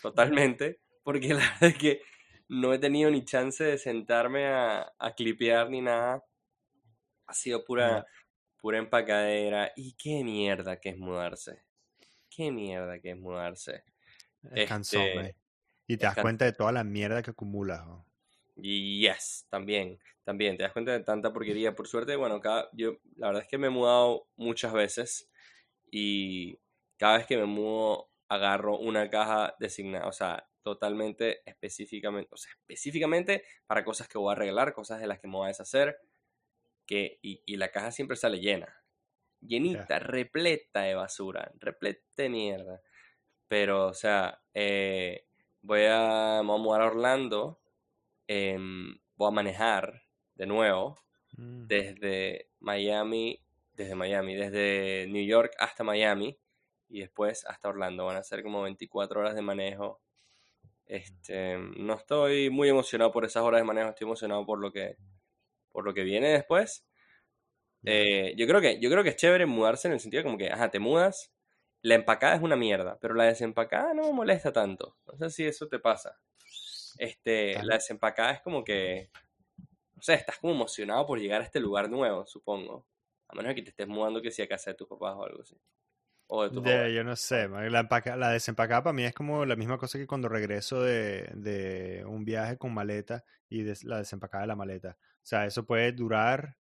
[0.00, 2.02] totalmente, porque la verdad es que
[2.48, 6.24] no he tenido ni chance de sentarme a, a clipear ni nada.
[7.26, 8.06] Ha sido pura,
[8.60, 9.72] pura empacadera.
[9.76, 11.62] Y qué mierda que es mudarse.
[12.28, 13.84] Qué mierda que es mudarse.
[14.54, 15.36] Es este,
[15.86, 17.86] Y te das cuenta de toda la mierda que acumulas.
[17.86, 18.11] Y
[18.56, 21.74] yes, también, también, te das cuenta de tanta porquería.
[21.74, 25.30] Por suerte, bueno, cada, yo la verdad es que me he mudado muchas veces
[25.90, 26.58] y
[26.96, 32.52] cada vez que me mudo agarro una caja designada, o sea, totalmente específicamente, o sea,
[32.52, 35.98] específicamente para cosas que voy a arreglar, cosas de las que me voy a deshacer,
[36.86, 38.82] que, y, y la caja siempre sale llena,
[39.40, 42.82] llenita, repleta de basura, repleta de mierda.
[43.48, 45.26] Pero, o sea, eh,
[45.60, 47.61] voy, a, voy a mudar a Orlando
[48.34, 50.04] Em, voy a manejar
[50.36, 50.98] de nuevo
[51.36, 51.66] mm.
[51.66, 53.38] desde Miami,
[53.74, 56.38] desde Miami, desde New York hasta Miami
[56.88, 58.06] y después hasta Orlando.
[58.06, 60.00] Van a ser como 24 horas de manejo.
[60.86, 64.96] Este, no estoy muy emocionado por esas horas de manejo, estoy emocionado por lo que,
[65.70, 66.86] por lo que viene después.
[67.84, 70.50] Eh, yo, creo que, yo creo que es chévere mudarse en el sentido como que,
[70.50, 71.34] ajá, te mudas,
[71.82, 74.96] la empacada es una mierda, pero la desempacada no me molesta tanto.
[75.04, 76.18] No sé si eso te pasa.
[76.98, 79.08] Este, la desempacada es como que,
[79.96, 82.86] no sé, estás como emocionado por llegar a este lugar nuevo, supongo.
[83.28, 85.42] A menos que te estés mudando que sea a casa de tus papás o algo
[85.42, 85.56] así.
[86.26, 89.78] O de tu Yo no sé, la, la desempacada para mí es como la misma
[89.78, 94.56] cosa que cuando regreso de, de un viaje con maleta y la desempacada de la
[94.56, 94.96] maleta.
[95.00, 96.56] O sea, eso puede durar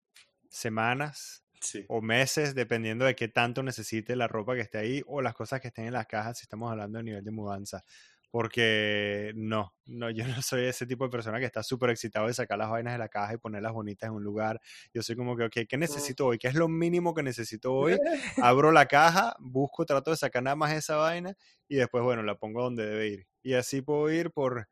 [0.50, 1.44] semanas
[1.88, 5.60] o meses dependiendo de qué tanto necesite la ropa que esté ahí o las cosas
[5.62, 7.84] que estén en las cajas si estamos hablando de nivel de mudanza.
[8.32, 12.34] Porque no, no, yo no soy ese tipo de persona que está súper excitado de
[12.34, 14.60] sacar las vainas de la caja y ponerlas bonitas en un lugar.
[14.94, 16.38] Yo soy como que, ok, ¿qué necesito hoy?
[16.38, 17.98] ¿Qué es lo mínimo que necesito hoy?
[18.44, 21.36] Abro la caja, busco, trato de sacar nada más esa vaina
[21.68, 23.28] y después, bueno, la pongo donde debe ir.
[23.42, 24.68] Y así puedo ir por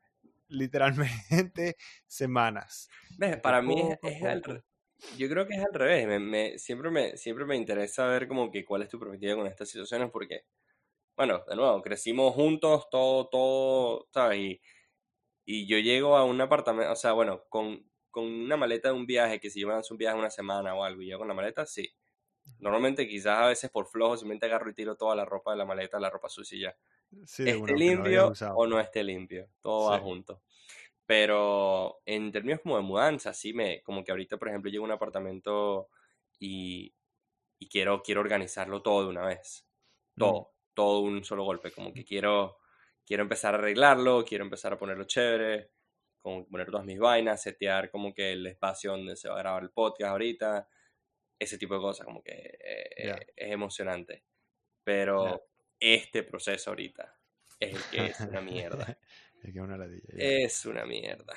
[0.48, 2.88] literalmente semanas.
[3.42, 4.22] Para mí es,
[5.16, 6.20] yo creo que es al revés.
[6.20, 9.68] Me, siempre, me, siempre me interesa ver como que cuál es tu perspectiva con estas
[9.68, 10.44] situaciones porque,
[11.18, 14.38] bueno, de nuevo, crecimos juntos, todo, todo, ¿sabes?
[14.40, 14.62] Y,
[15.44, 19.06] y yo llego a un apartamento, o sea, bueno, con, con una maleta de un
[19.06, 21.66] viaje, que si llevan un viaje una semana o algo, y yo con la maleta,
[21.66, 21.88] sí.
[22.60, 25.66] Normalmente quizás a veces por flojo simplemente agarro y tiro toda la ropa de la
[25.66, 26.78] maleta, la ropa sucia ya.
[27.44, 30.42] esté limpio o no esté limpio, todo va junto.
[31.06, 34.88] Pero en términos como de mudanza, sí me, como que ahorita, por ejemplo, llego a
[34.88, 35.88] un apartamento
[36.38, 36.94] y,
[37.58, 39.68] y quiero, quiero organizarlo todo de una vez.
[40.16, 41.72] Todo, todo un solo golpe.
[41.72, 42.58] Como que quiero,
[43.04, 45.72] quiero empezar a arreglarlo, quiero empezar a ponerlo chévere,
[46.20, 49.64] como poner todas mis vainas, setear como que el espacio donde se va a grabar
[49.64, 50.68] el podcast ahorita,
[51.36, 54.22] ese tipo de cosas, como que eh, es emocionante.
[54.84, 55.48] Pero
[55.80, 57.12] este proceso ahorita
[57.58, 58.96] es el que es una mierda.
[59.40, 60.08] Es que es una ladilla.
[60.16, 61.32] Es una mierda.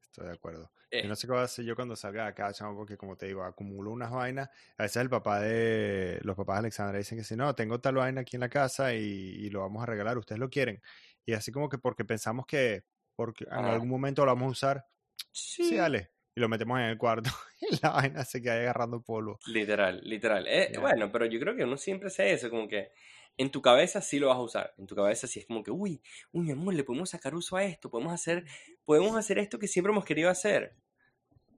[0.00, 0.72] Estoy de acuerdo.
[0.90, 3.16] Yo no sé qué voy a hacer yo cuando salga de acá, chamo, porque como
[3.16, 4.48] te digo, acumulo unas vainas.
[4.78, 7.96] A veces el papá de, los papás de Alexandra dicen que si no, tengo tal
[7.96, 10.80] vaina aquí en la casa y, lo vamos a regalar, ustedes lo quieren.
[11.26, 14.86] Y así como que porque pensamos que porque en algún momento lo vamos a usar,
[15.32, 16.10] sí, dale.
[16.34, 19.40] Y lo metemos en el cuarto y la vaina se queda agarrando polvo.
[19.46, 20.46] Literal, literal.
[20.46, 22.92] Eh, bueno, pero yo creo que uno siempre hace eso, como que
[23.38, 24.74] en tu cabeza sí lo vas a usar.
[24.76, 27.56] En tu cabeza sí es como que, uy, uy, mi amor, le podemos sacar uso
[27.56, 28.44] a esto, podemos hacer,
[28.84, 30.74] podemos hacer esto que siempre hemos querido hacer.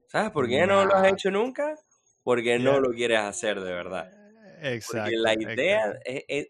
[0.07, 1.75] ¿Sabes por qué no lo has hecho nunca?
[2.23, 4.11] Porque no lo quieres hacer de verdad.
[4.61, 5.09] Exacto.
[5.09, 5.99] Porque la idea,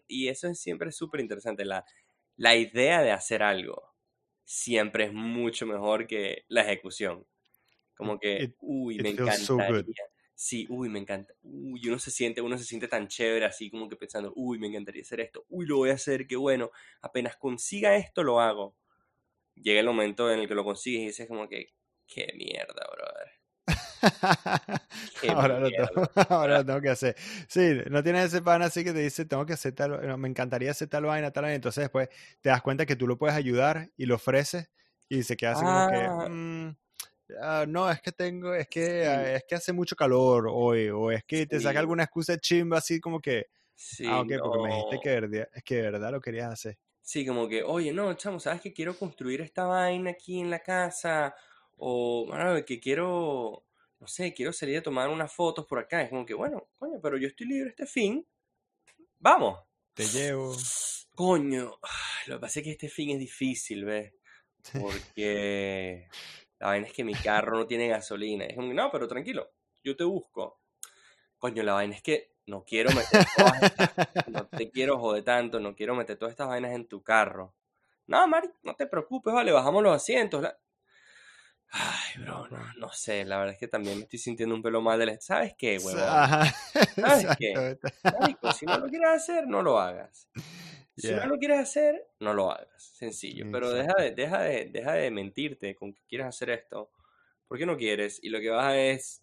[0.06, 1.84] y eso es siempre súper interesante, la,
[2.36, 3.94] la idea de hacer algo
[4.44, 7.26] siempre es mucho mejor que la ejecución.
[7.96, 9.84] Como que, uy, me encantaría
[10.34, 13.88] sí, uy, me encanta, uy, uno se siente, uno se siente tan chévere así como
[13.88, 17.36] que pensando, uy, me encantaría hacer esto, uy, lo voy a hacer, qué bueno, apenas
[17.36, 18.76] consiga esto, lo hago.
[19.54, 21.74] Llega el momento en el que lo consigues y dices como que,
[22.06, 23.42] qué mierda, brother.
[25.28, 27.16] ahora, lo tengo, ahora, lo tengo, que hacer.
[27.48, 30.70] Sí, no tienes ese pan así que te dice, tengo que hacer tal, me encantaría
[30.70, 31.56] hacer tal vaina, tal vaina.
[31.56, 32.08] Entonces después
[32.40, 34.70] te das cuenta que tú lo puedes ayudar y lo ofreces
[35.08, 36.28] y se queda así como que, ah.
[36.28, 36.76] mm,
[37.40, 41.10] Ah, no, es que tengo, es que, ah, es que hace mucho calor hoy, o
[41.10, 44.74] es que te saca alguna excusa chimba así como que, sí, ah, ok, porque me
[44.74, 46.78] dijiste que, verdad, es que de verdad lo querías hacer.
[47.00, 50.60] Sí, como que, oye, no, chamo, ¿sabes que quiero construir esta vaina aquí en la
[50.60, 51.34] casa?
[51.76, 53.64] O, bueno, que quiero,
[53.98, 56.02] no sé, quiero salir a tomar unas fotos por acá.
[56.02, 58.24] Es como que, bueno, coño, pero yo estoy libre este fin.
[59.18, 59.58] Vamos.
[59.94, 60.56] Te llevo.
[61.14, 61.78] Coño,
[62.26, 64.14] lo que pasa es que este fin es difícil, ¿ves?
[64.72, 66.08] Porque
[66.62, 68.44] la vaina es que mi carro no tiene gasolina.
[68.44, 69.50] Es como, no, pero tranquilo,
[69.82, 70.60] yo te busco.
[71.36, 73.88] Coño, la vaina es que no quiero meter todas estas,
[74.28, 77.56] no te quiero joder tanto, no quiero meter todas estas vainas en tu carro.
[78.06, 80.46] No, Mari, no te preocupes, vale, bajamos los asientos.
[81.70, 82.46] Ay, bro,
[82.76, 85.20] no, sé, la verdad es que también me estoy sintiendo un pelo mal del...
[85.20, 86.00] ¿Sabes qué, huevón?
[86.94, 87.76] ¿Sabes qué?
[88.56, 90.28] si no lo quieres hacer, no lo hagas.
[90.96, 92.82] Si no lo quieres hacer, no lo hagas.
[92.96, 93.46] Sencillo.
[93.50, 96.90] Pero deja de, deja, de, deja de mentirte con que quieres hacer esto.
[97.48, 98.18] ¿Por qué no quieres?
[98.22, 99.22] Y lo que vas a es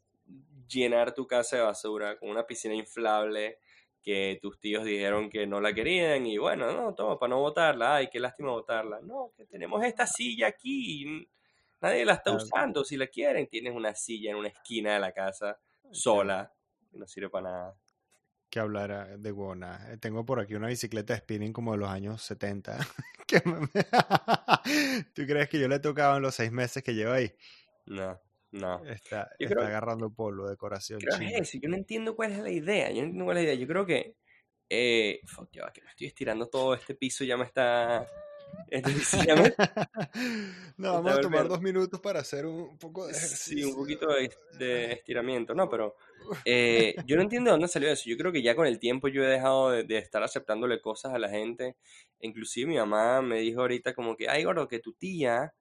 [0.67, 3.59] llenar tu casa de basura con una piscina inflable
[4.01, 7.95] que tus tíos dijeron que no la querían y bueno, no, toma, para no botarla,
[7.95, 9.01] ay, qué lástima botarla.
[9.01, 11.27] No, que tenemos esta silla aquí,
[11.81, 15.11] nadie la está usando, si la quieren, tienes una silla en una esquina de la
[15.11, 15.59] casa
[15.91, 16.53] sola,
[16.89, 17.77] que no sirve para nada
[18.49, 19.29] que hablar de.
[19.29, 22.77] Eh, tengo por aquí una bicicleta de spinning como de los años 70.
[25.13, 27.31] ¿Tú crees que yo le he tocado en los seis meses que llevo ahí?
[27.85, 28.19] No,
[28.51, 28.83] no.
[28.85, 30.99] Está, está agarrando polvo, decoración.
[30.99, 32.89] Creo Yo no entiendo cuál es la idea.
[32.89, 33.61] Yo no entiendo cuál es la idea.
[33.61, 34.15] Yo creo que.
[34.71, 38.07] Eh, fuck, ya que me estoy estirando todo este piso, ya me está
[40.77, 44.07] no, vamos a tomar dos minutos para hacer un poco de Sí, un poquito
[44.57, 45.69] de, estiramiento, ¿no?
[45.69, 45.95] Pero
[46.45, 48.09] eh, yo no entiendo de dónde salió eso.
[48.09, 51.19] Yo creo que ya con el tiempo yo he dejado de, estar aceptándole cosas a
[51.19, 51.77] la gente.
[52.19, 55.53] Inclusive mi mamá me dijo ahorita como que, ay, gordo, que tu tía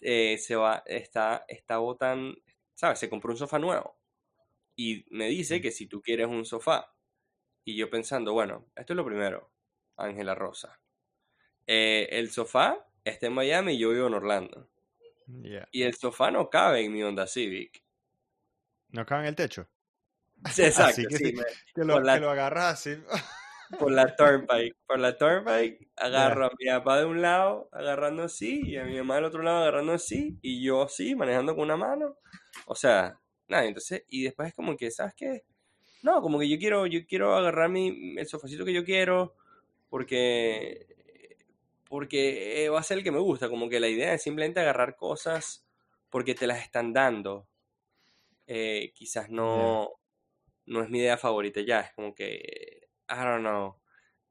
[0.00, 2.36] eh, se va, está, está botando,
[2.74, 2.98] ¿sabes?
[2.98, 3.96] Se compró un sofá nuevo.
[4.76, 6.90] Y me dice que si tú quieres un sofá.
[7.66, 9.50] Y yo pensando, bueno, esto es lo primero,
[9.96, 10.83] Ángela Rosa
[11.66, 14.68] eh, el sofá está en Miami y yo vivo en Orlando.
[15.72, 17.82] Y el sofá no cabe en mi Honda Civic.
[18.90, 19.66] ¿No cabe en el techo?
[20.44, 21.02] exacto.
[21.08, 23.02] que, lo, agarras así.
[23.78, 24.76] por la turnpike.
[24.86, 28.96] Por la turnpike agarro a mi papá de un lado agarrando así y a mi
[28.98, 32.18] mamá del otro lado agarrando así y yo así manejando con una mano.
[32.66, 35.44] O sea, nada, entonces, y después es como que, ¿sabes qué?
[36.02, 39.34] No, como que yo quiero, yo quiero agarrar mi, el sofacito que yo quiero
[39.88, 40.93] porque
[41.94, 44.96] porque va a ser el que me gusta, como que la idea es simplemente agarrar
[44.96, 45.64] cosas
[46.10, 47.48] porque te las están dando.
[48.48, 50.00] Eh, quizás no,
[50.66, 53.80] no es mi idea favorita ya, es como que, I don't know,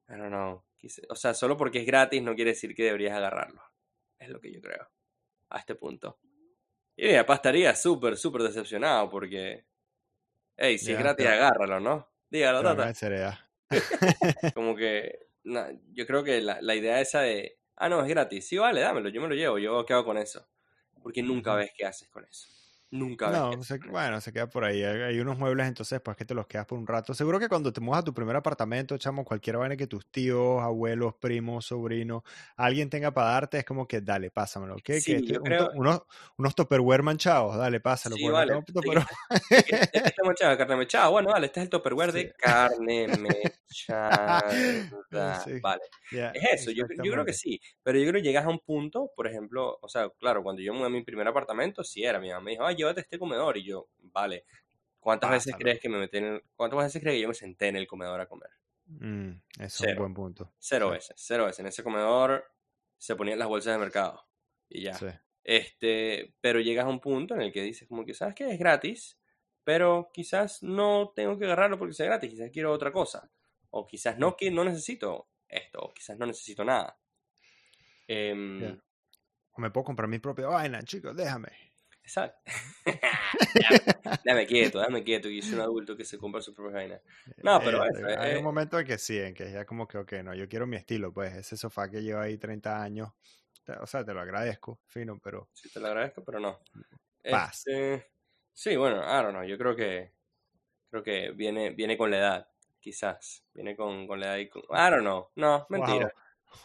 [0.10, 0.66] I don't know.
[1.08, 3.64] O sea, solo porque es gratis no quiere decir que deberías agarrarlo.
[4.20, 4.86] Es lo que yo creo,
[5.48, 6.20] a este punto.
[6.98, 9.64] Y mi papá estaría súper, súper decepcionado porque,
[10.58, 12.12] hey, si es gratis, agárralo, ¿no?
[12.30, 12.92] Dígalo, tata.
[14.54, 18.58] como que, yo creo que la, la idea esa de, ah, no, es gratis, sí,
[18.58, 20.48] vale, dámelo, yo me lo llevo, yo qué hago con eso.
[21.02, 22.48] Porque nunca ves qué haces con eso.
[22.94, 23.50] Nunca no,
[23.90, 24.84] bueno, se queda por ahí.
[24.84, 27.16] Hay, unos muebles entonces, pues que te los quedas por un rato.
[27.16, 30.62] Seguro que cuando te mudas a tu primer apartamento, chamo, cualquier vaina que tus tíos,
[30.62, 32.22] abuelos, primos, sobrinos,
[32.56, 34.76] alguien tenga para darte, es como que dale, pásamelo.
[34.84, 35.02] ¿Qué?
[35.02, 35.40] Sí, este,
[35.74, 36.04] unos,
[36.38, 38.16] unos topperware manchados, dale, pásalo.
[38.16, 38.60] Sí, vale.
[39.50, 39.72] Este,
[40.08, 41.08] está manchado, carne mechada.
[41.08, 43.63] Bueno, vale, este es el topperware de carne mechada.
[45.62, 45.82] vale.
[46.12, 47.60] es eso, yo, yo, creo que sí.
[47.82, 50.74] Pero yo creo que llegas a un punto, por ejemplo, o sea, claro, cuando yo
[50.74, 52.20] mudé a mi primer apartamento, sí era.
[52.20, 53.58] Mi mamá me dijo, ay, llévate este comedor.
[53.58, 54.46] Y yo, vale,
[55.00, 57.78] ¿cuántas veces crees que me metí en ¿Cuántas veces crees que yo me senté en
[57.78, 58.50] el comedor a comer?
[58.86, 60.54] Mm, eso es un buen punto.
[60.60, 61.60] Cero veces, cero veces.
[61.60, 62.46] En ese comedor
[62.98, 64.26] se ponían las bolsas de mercado
[64.70, 64.98] y ya.
[65.44, 68.50] Este, pero llegas a un punto en el que dices como que, ¿sabes qué?
[68.50, 69.20] Es gratis,
[69.64, 73.30] pero quizás no tengo que agarrarlo porque sea gratis, quizás quiero otra cosa.
[73.76, 76.96] O quizás no, que no necesito esto, o quizás no necesito nada.
[78.08, 78.80] Em,
[79.52, 81.50] o me puedo comprar mi propia vaina, chicos, déjame.
[82.04, 82.40] Exacto.
[84.26, 85.28] dame, quieto, dame quieto.
[85.30, 87.02] Y es un adulto que se compra su propia vaina.
[87.44, 90.14] No, pero eh, Hay un momento en que sí, en que ya como que, ok,
[90.24, 91.34] no, yo quiero mi estilo, pues.
[91.34, 93.12] Ese sofá que lleva ahí 30 años.
[93.80, 95.50] O sea, te lo agradezco, fino, pero.
[95.54, 96.60] Sí, te lo agradezco, pero no.
[97.30, 97.66] Paz.
[97.66, 98.12] Este,
[98.52, 99.44] sí, bueno, I don't know.
[99.44, 100.14] Yo creo que.
[100.90, 102.53] Creo que viene, viene con la edad,
[102.84, 103.44] quizás.
[103.54, 104.62] Viene con, con la edad y con.
[104.64, 105.30] I don't know.
[105.36, 106.14] No, mentira.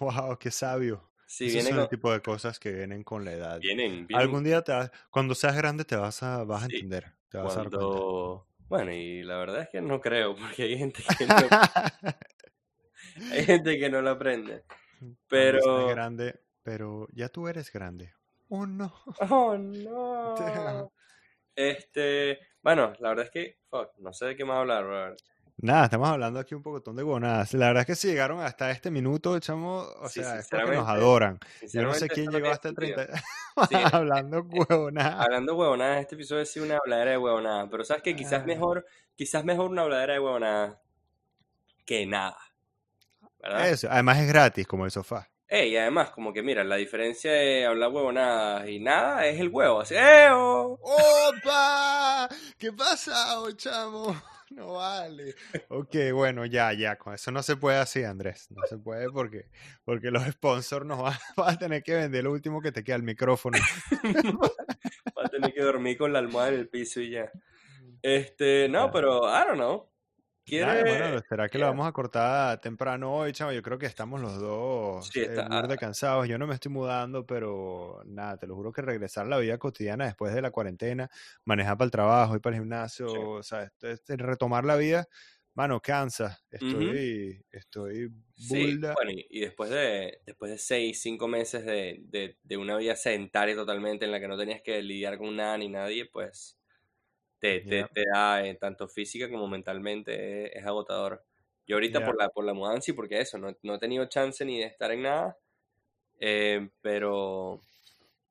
[0.01, 1.09] wow qué sabio.
[1.27, 3.61] Sí, Esos viene son el tipo de cosas que vienen con la edad.
[3.61, 4.73] Vienen, Algún día, te
[5.11, 7.13] cuando seas grande, te vas a, vas a entender.
[7.29, 8.47] Te vas cuando...
[8.49, 11.35] a Bueno, y la verdad es que no creo, porque hay gente que no,
[13.33, 14.65] hay gente que no lo aprende.
[15.29, 15.87] Pero...
[15.89, 18.15] grande, pero ya tú eres grande.
[18.49, 18.95] Oh, no.
[19.29, 20.93] Oh, no.
[21.55, 25.19] Este, bueno, la verdad es que, fuck, no sé de qué más hablar, Robert.
[25.61, 27.53] Nada, estamos hablando aquí un poco de huevonadas.
[27.55, 30.89] La verdad es que si llegaron hasta este minuto, chamo, o sea, es porque nos
[30.89, 31.41] adoran.
[31.73, 33.09] Yo no sé quién llegó hasta el 30.
[33.93, 35.27] hablando huevonadas.
[35.27, 37.69] Hablando huevonadas, este episodio es una habladera de huevonadas.
[37.73, 38.47] Pero sabes que quizás ah.
[38.47, 40.77] mejor, quizás mejor una habladera de huevonadas
[41.85, 42.39] que nada.
[43.41, 43.69] ¿verdad?
[43.69, 45.29] Eso, además es gratis, como el sofá.
[45.51, 49.81] y además, como que mira, la diferencia de hablar huevonadas y nada es el huevo.
[49.81, 50.79] Así, ¡Eo!
[50.81, 52.29] ¡Opa!
[52.57, 54.15] ¿Qué pasa, chamo?
[54.55, 55.35] no vale.
[55.69, 58.51] Ok, bueno, ya, ya, con eso no se puede así, Andrés.
[58.51, 59.47] No se puede porque,
[59.85, 60.99] porque los sponsors nos
[61.37, 63.59] van, a tener que vender lo último que te queda el micrófono.
[65.19, 67.31] Va a tener que dormir con la almohada en el piso y ya.
[68.03, 69.89] Este, no, pero I don't know
[70.51, 73.53] bueno, ¿será que lo vamos a cortar temprano hoy, chavo?
[73.53, 75.29] Yo creo que estamos los dos sí, eh,
[75.69, 76.29] de cansados.
[76.29, 79.59] Yo no me estoy mudando, pero nada, te lo juro que regresar a la vida
[79.59, 81.11] cotidiana después de la cuarentena,
[81.45, 83.71] manejar para el trabajo, ir para el gimnasio, o sea,
[84.07, 85.07] retomar la vida,
[85.55, 86.39] mano, cansa.
[86.51, 92.57] Estoy, estoy sí, bueno, y, después de después de seis, cinco meses de, de, de
[92.57, 96.07] una vida sedentaria totalmente en la que no tenías que lidiar con nada ni nadie,
[96.07, 96.59] pues
[97.39, 101.25] te, te, da eh, tanto física como mentalmente, es, agotador.
[101.67, 104.45] Yo ahorita por la por la mudanza y porque eso, no, no, he tenido chance
[104.45, 105.39] ni de estar en nada,
[106.19, 107.63] eh, pero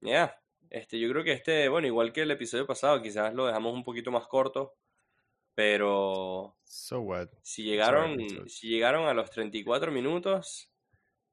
[0.02, 3.74] ya, este, yo creo que este, bueno, igual que el episodio pasado, quizás lo dejamos
[3.74, 4.74] un poquito más corto,
[5.54, 6.58] pero
[7.42, 8.18] si llegaron,
[8.48, 10.72] si llegaron a los 34 minutos,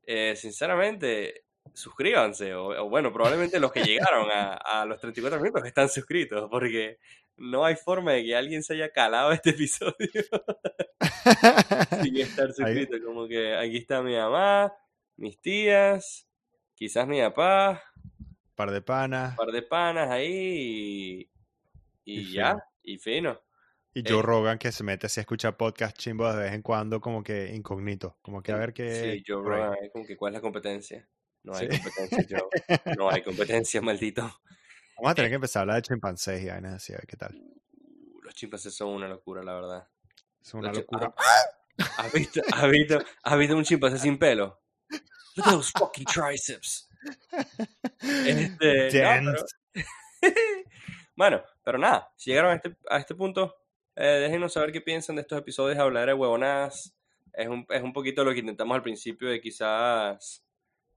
[0.06, 5.88] eh, sinceramente, suscríbanse, o, bueno, probablemente los que llegaron a, a los 34 minutos están
[5.88, 6.98] suscritos, porque
[7.36, 9.94] no hay forma de que alguien se haya calado este episodio
[12.02, 12.96] sin estar suscrito.
[13.04, 14.72] Como que aquí está mi mamá,
[15.16, 16.28] mis tías,
[16.74, 17.82] quizás mi papá.
[18.54, 19.36] Par de panas.
[19.36, 21.28] Par de panas ahí
[22.04, 23.40] y, ya, y fino.
[23.94, 26.62] Y Joe eh, Rogan que se mete así a escuchar podcast chimbo de vez en
[26.62, 28.94] cuando como que incógnito, como que a ver qué...
[28.94, 31.08] Sí, Joe Rogan, como que cuál es la competencia.
[31.44, 32.96] No hay competencia, Joe.
[32.96, 34.40] No hay competencia, maldito.
[34.96, 37.16] Vamos a tener que empezar a hablar de chimpancés y vainas así, a ver qué
[37.16, 37.34] tal.
[37.34, 39.88] Uh, los chimpancés son una locura, la verdad.
[40.40, 41.12] Son una locura.
[41.16, 44.60] Ah, ¿Has visto, has visto, has visto un chimpancé sin pelo?
[45.36, 46.88] Look at those fucking triceps.
[48.00, 49.82] Este, no, pero...
[51.16, 53.56] bueno, pero nada, si llegaron a este, a este punto,
[53.96, 56.94] eh, déjenos saber qué piensan de estos episodios, hablar de huevonadas.
[57.32, 60.44] Es un, es un poquito lo que intentamos al principio de quizás,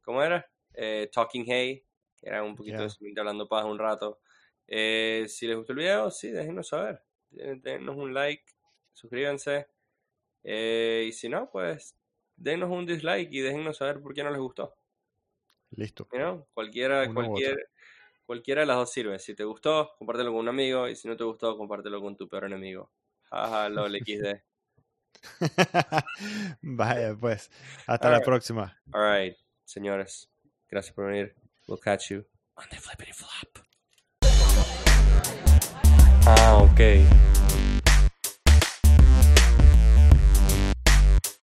[0.04, 0.48] ¿cómo era?
[0.74, 1.87] Eh, Talking Hey, que
[2.22, 3.13] era un poquito yeah.
[3.13, 4.20] de hablando paz un rato.
[4.68, 7.01] Eh, si les gustó el video, sí, déjenos saber.
[7.30, 8.43] Denos un like,
[8.93, 9.68] suscríbanse.
[10.43, 11.95] Eh, y si no, pues
[12.36, 14.76] denos un dislike y déjenos saber por qué no les gustó.
[15.72, 16.07] Listo.
[16.53, 17.70] Cualquiera, cualquier,
[18.26, 19.20] cualquiera de las dos sirve.
[19.20, 20.88] Si te gustó, compártelo con un amigo.
[20.88, 22.91] Y si no te gustó, compártelo con tu peor enemigo.
[23.24, 24.41] Jaja, lol, XD.
[26.61, 27.51] Vaya, pues.
[27.88, 28.80] Hasta la próxima.
[28.91, 30.30] Alright, señores.
[30.70, 31.36] Gracias por venir.
[31.68, 32.24] We'll catch you
[32.57, 33.59] on the flippity flop.
[36.30, 37.05] Ah, ok.